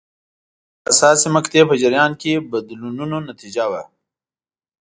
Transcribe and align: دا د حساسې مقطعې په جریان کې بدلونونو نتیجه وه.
دا 0.03 0.03
د 0.83 0.87
حساسې 0.89 1.27
مقطعې 1.35 1.63
په 1.69 1.75
جریان 1.81 2.11
کې 2.21 2.33
بدلونونو 2.51 3.17
نتیجه 3.29 3.65
وه. 3.71 3.83